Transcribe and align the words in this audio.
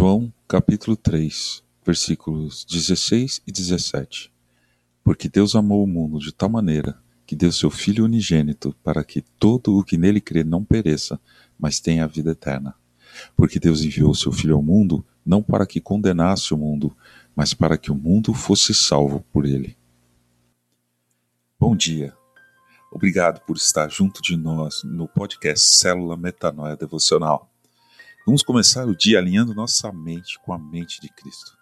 João 0.00 0.32
capítulo 0.48 0.96
3, 0.96 1.62
versículos 1.84 2.64
16 2.64 3.42
e 3.46 3.52
17. 3.52 4.32
Porque 5.04 5.28
Deus 5.28 5.54
amou 5.54 5.84
o 5.84 5.86
mundo 5.86 6.18
de 6.18 6.32
tal 6.32 6.48
maneira 6.48 6.98
que 7.26 7.36
deu 7.36 7.52
seu 7.52 7.70
Filho 7.70 8.06
unigênito 8.06 8.74
para 8.82 9.04
que 9.04 9.20
todo 9.38 9.76
o 9.76 9.84
que 9.84 9.98
nele 9.98 10.18
crê 10.18 10.42
não 10.42 10.64
pereça, 10.64 11.20
mas 11.58 11.80
tenha 11.80 12.04
a 12.04 12.06
vida 12.06 12.30
eterna. 12.30 12.74
Porque 13.36 13.60
Deus 13.60 13.84
enviou 13.84 14.14
seu 14.14 14.32
Filho 14.32 14.56
ao 14.56 14.62
mundo 14.62 15.04
não 15.22 15.42
para 15.42 15.66
que 15.66 15.82
condenasse 15.82 16.54
o 16.54 16.56
mundo, 16.56 16.96
mas 17.36 17.52
para 17.52 17.76
que 17.76 17.92
o 17.92 17.94
mundo 17.94 18.32
fosse 18.32 18.72
salvo 18.72 19.22
por 19.30 19.44
ele. 19.44 19.76
Bom 21.58 21.76
dia. 21.76 22.16
Obrigado 22.90 23.42
por 23.42 23.54
estar 23.54 23.90
junto 23.90 24.22
de 24.22 24.34
nós 24.34 24.82
no 24.82 25.06
podcast 25.06 25.76
Célula 25.76 26.16
Metanoia 26.16 26.74
Devocional. 26.74 27.50
Vamos 28.30 28.44
começar 28.44 28.86
o 28.86 28.96
dia 28.96 29.18
alinhando 29.18 29.52
nossa 29.52 29.90
mente 29.90 30.38
com 30.38 30.52
a 30.52 30.58
mente 30.58 31.00
de 31.00 31.08
Cristo. 31.08 31.58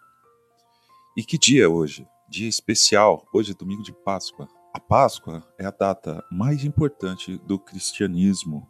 E 1.16 1.24
que 1.24 1.38
dia 1.38 1.64
é 1.64 1.66
hoje? 1.66 2.06
Dia 2.28 2.46
especial. 2.46 3.26
Hoje 3.32 3.52
é 3.52 3.54
domingo 3.54 3.82
de 3.82 3.90
Páscoa. 3.90 4.46
A 4.74 4.78
Páscoa 4.78 5.42
é 5.58 5.64
a 5.64 5.70
data 5.70 6.22
mais 6.30 6.64
importante 6.64 7.38
do 7.46 7.58
cristianismo, 7.58 8.68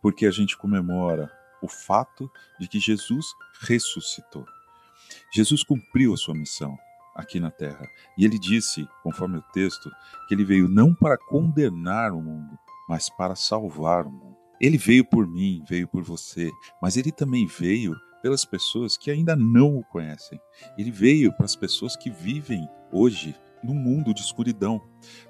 porque 0.00 0.24
a 0.24 0.30
gente 0.30 0.56
comemora 0.56 1.28
o 1.60 1.66
fato 1.66 2.30
de 2.60 2.68
que 2.68 2.78
Jesus 2.78 3.26
ressuscitou. 3.62 4.46
Jesus 5.34 5.64
cumpriu 5.64 6.14
a 6.14 6.16
sua 6.16 6.34
missão 6.34 6.78
aqui 7.12 7.40
na 7.40 7.50
terra. 7.50 7.88
E 8.16 8.24
ele 8.24 8.38
disse, 8.38 8.86
conforme 9.02 9.38
o 9.38 9.44
texto, 9.52 9.90
que 10.28 10.34
ele 10.34 10.44
veio 10.44 10.68
não 10.68 10.94
para 10.94 11.18
condenar 11.18 12.12
o 12.12 12.22
mundo, 12.22 12.56
mas 12.88 13.10
para 13.10 13.34
salvar 13.34 14.06
o 14.06 14.12
mundo. 14.12 14.31
Ele 14.62 14.78
veio 14.78 15.04
por 15.04 15.26
mim, 15.26 15.64
veio 15.68 15.88
por 15.88 16.04
você, 16.04 16.48
mas 16.80 16.96
ele 16.96 17.10
também 17.10 17.46
veio 17.46 17.96
pelas 18.22 18.44
pessoas 18.44 18.96
que 18.96 19.10
ainda 19.10 19.34
não 19.34 19.76
o 19.76 19.84
conhecem. 19.84 20.40
Ele 20.78 20.92
veio 20.92 21.32
para 21.32 21.44
as 21.44 21.56
pessoas 21.56 21.96
que 21.96 22.08
vivem 22.08 22.68
hoje 22.92 23.34
num 23.60 23.74
mundo 23.74 24.14
de 24.14 24.20
escuridão, 24.20 24.80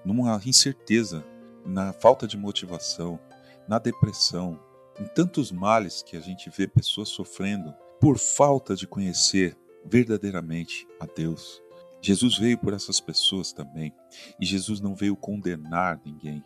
numa 0.05 0.39
incerteza, 0.44 1.24
na 1.64 1.94
falta 1.94 2.27
de 2.27 2.36
motivação, 2.36 3.19
na 3.66 3.78
depressão, 3.78 4.61
em 5.00 5.06
tantos 5.06 5.50
males 5.50 6.02
que 6.02 6.14
a 6.14 6.20
gente 6.20 6.50
vê 6.50 6.69
pessoas 6.69 7.08
sofrendo 7.08 7.74
por 7.98 8.19
falta 8.19 8.77
de 8.77 8.86
conhecer 8.86 9.56
verdadeiramente 9.86 10.86
a 11.00 11.06
Deus. 11.06 11.62
Jesus 12.02 12.36
veio 12.36 12.58
por 12.58 12.74
essas 12.74 13.00
pessoas 13.00 13.50
também, 13.52 13.94
e 14.39 14.44
Jesus 14.44 14.78
não 14.80 14.94
veio 14.94 15.17
condenar 15.17 15.98
ninguém. 16.05 16.42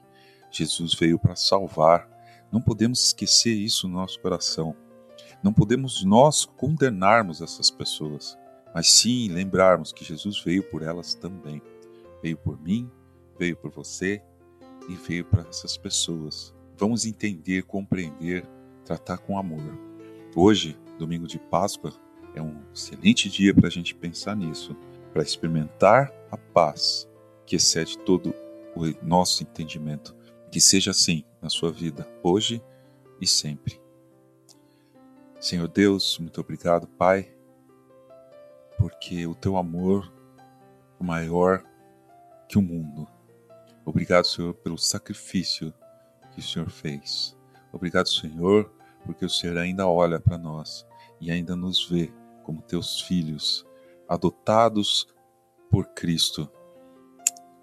Jesus 0.52 0.94
veio 0.94 1.18
para 1.18 1.34
salvar 1.34 2.15
não 2.56 2.62
podemos 2.62 3.08
esquecer 3.08 3.52
isso 3.52 3.86
no 3.86 3.96
nosso 3.96 4.18
coração. 4.18 4.74
Não 5.42 5.52
podemos 5.52 6.02
nós 6.02 6.46
condenarmos 6.46 7.42
essas 7.42 7.70
pessoas, 7.70 8.34
mas 8.74 8.90
sim 8.90 9.28
lembrarmos 9.28 9.92
que 9.92 10.02
Jesus 10.02 10.42
veio 10.42 10.62
por 10.62 10.80
elas 10.80 11.12
também. 11.12 11.60
Veio 12.22 12.38
por 12.38 12.58
mim, 12.58 12.90
veio 13.38 13.58
por 13.58 13.70
você 13.70 14.22
e 14.88 14.94
veio 14.94 15.26
para 15.26 15.42
essas 15.42 15.76
pessoas. 15.76 16.54
Vamos 16.78 17.04
entender, 17.04 17.64
compreender, 17.64 18.48
tratar 18.86 19.18
com 19.18 19.38
amor. 19.38 19.78
Hoje, 20.34 20.78
domingo 20.98 21.26
de 21.26 21.38
Páscoa, 21.38 21.92
é 22.34 22.40
um 22.40 22.56
excelente 22.74 23.28
dia 23.28 23.52
para 23.52 23.66
a 23.66 23.70
gente 23.70 23.94
pensar 23.94 24.34
nisso, 24.34 24.74
para 25.12 25.22
experimentar 25.22 26.10
a 26.30 26.38
paz 26.38 27.06
que 27.44 27.56
excede 27.56 27.98
todo 27.98 28.34
o 28.74 29.06
nosso 29.06 29.42
entendimento 29.42 30.16
que 30.56 30.60
seja 30.62 30.92
assim 30.92 31.22
na 31.42 31.50
sua 31.50 31.70
vida, 31.70 32.08
hoje 32.22 32.64
e 33.20 33.26
sempre. 33.26 33.78
Senhor 35.38 35.68
Deus, 35.68 36.18
muito 36.18 36.40
obrigado, 36.40 36.88
Pai, 36.88 37.30
porque 38.78 39.26
o 39.26 39.34
teu 39.34 39.58
amor 39.58 40.10
é 40.98 41.04
maior 41.04 41.62
que 42.48 42.56
o 42.56 42.62
mundo. 42.62 43.06
Obrigado, 43.84 44.26
Senhor, 44.26 44.54
pelo 44.54 44.78
sacrifício 44.78 45.74
que 46.32 46.40
o 46.40 46.42
Senhor 46.42 46.70
fez. 46.70 47.36
Obrigado, 47.70 48.08
Senhor, 48.08 48.72
porque 49.04 49.26
o 49.26 49.30
Senhor 49.30 49.58
ainda 49.58 49.86
olha 49.86 50.18
para 50.18 50.38
nós 50.38 50.86
e 51.20 51.30
ainda 51.30 51.54
nos 51.54 51.86
vê 51.86 52.10
como 52.44 52.62
teus 52.62 53.02
filhos, 53.02 53.66
adotados 54.08 55.06
por 55.70 55.88
Cristo. 55.88 56.50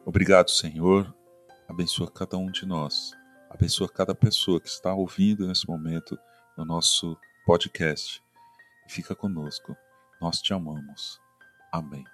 Obrigado, 0.05 0.51
Senhor, 0.51 1.11
abençoa 1.73 2.09
cada 2.09 2.37
um 2.37 2.51
de 2.51 2.67
nós, 2.67 3.13
abençoa 3.49 3.89
cada 3.89 4.13
pessoa 4.13 4.61
que 4.61 4.67
está 4.67 4.93
ouvindo 4.93 5.47
nesse 5.47 5.67
momento 5.67 6.17
no 6.55 6.63
nosso 6.63 7.17
podcast. 7.47 8.21
Fica 8.87 9.15
conosco, 9.15 9.75
nós 10.21 10.39
te 10.39 10.53
amamos. 10.53 11.19
Amém. 11.71 12.05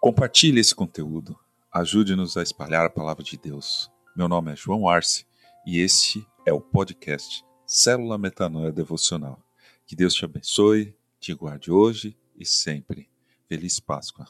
Compartilhe 0.00 0.60
esse 0.60 0.72
conteúdo, 0.72 1.36
ajude-nos 1.72 2.36
a 2.36 2.44
espalhar 2.44 2.86
a 2.86 2.90
palavra 2.90 3.24
de 3.24 3.36
Deus. 3.36 3.90
Meu 4.14 4.28
nome 4.28 4.52
é 4.52 4.56
João 4.56 4.88
Arce 4.88 5.26
e 5.66 5.80
este 5.80 6.24
é 6.46 6.52
o 6.52 6.60
podcast 6.60 7.44
Célula 7.66 8.16
Metanoia 8.16 8.70
Devocional. 8.70 9.42
Que 9.84 9.96
Deus 9.96 10.14
te 10.14 10.24
abençoe, 10.24 10.96
te 11.18 11.34
guarde 11.34 11.72
hoje 11.72 12.16
e 12.36 12.46
sempre. 12.46 13.10
Feliz 13.48 13.80
Páscoa. 13.80 14.26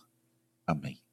Amém. 0.67 1.06